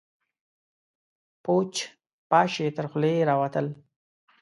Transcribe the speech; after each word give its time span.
پوچ، 1.43 1.73
پاش 2.29 2.51
يې 2.63 2.67
تر 2.77 2.85
خولې 2.91 3.13
راوتل. 3.29 3.65